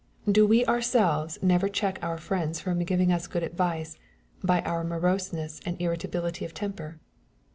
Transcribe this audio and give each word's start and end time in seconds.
Do 0.27 0.47
we 0.47 0.65
ourselves 0.65 1.37
never 1.43 1.69
check 1.69 1.99
our 2.01 2.17
friends 2.17 2.59
from 2.59 2.79
giving 2.79 3.11
us 3.11 3.27
good 3.27 3.43
advice, 3.43 3.99
by 4.43 4.61
our 4.63 4.83
moroseness 4.83 5.61
and 5.63 5.79
irritability 5.79 6.43
of 6.43 6.55
temper 6.55 6.97